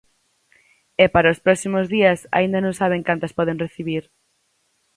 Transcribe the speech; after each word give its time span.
E 1.03 1.05
para 1.13 1.33
os 1.33 1.41
próximos 1.45 1.85
días 1.95 2.19
aínda 2.37 2.59
non 2.65 2.77
saben 2.81 3.05
cantas 3.09 3.35
poden 3.37 3.61
recibir. 3.65 4.03